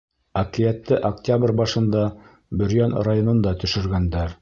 Әкиәтте 0.41 0.97
октябрь 1.09 1.53
башында 1.61 2.07
Бөрйән 2.63 2.99
районында 3.13 3.59
төшөргәндәр. 3.67 4.39